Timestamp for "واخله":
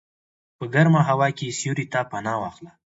2.39-2.71